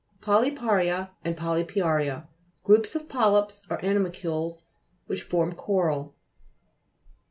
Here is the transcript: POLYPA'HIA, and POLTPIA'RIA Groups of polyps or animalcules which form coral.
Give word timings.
POLYPA'HIA, 0.23 1.11
and 1.23 1.37
POLTPIA'RIA 1.37 2.25
Groups 2.63 2.95
of 2.95 3.07
polyps 3.07 3.67
or 3.69 3.77
animalcules 3.85 4.63
which 5.05 5.21
form 5.21 5.53
coral. 5.53 6.15